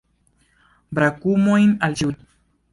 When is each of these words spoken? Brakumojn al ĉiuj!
Brakumojn 0.99 1.79
al 1.89 1.97
ĉiuj! 2.03 2.19